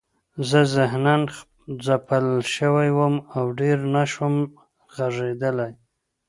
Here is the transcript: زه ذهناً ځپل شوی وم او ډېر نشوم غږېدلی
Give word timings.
زه 0.49 0.59
ذهناً 0.75 1.15
ځپل 1.85 2.25
شوی 2.55 2.89
وم 2.97 3.15
او 3.35 3.45
ډېر 3.59 3.77
نشوم 3.95 4.35
غږېدلی 4.95 5.71